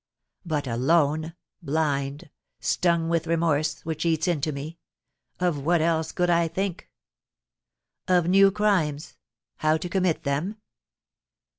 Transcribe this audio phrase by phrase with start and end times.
[0.47, 4.79] But alone, blind, stung with remorse, which eats into me,
[5.39, 6.89] of what else could I think?
[8.07, 9.15] Of new crimes,
[9.57, 10.57] how to commit them?